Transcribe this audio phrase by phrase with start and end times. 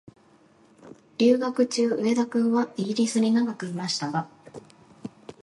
[1.19, 4.27] 留学中、上田君はイギリスに長くいましたが、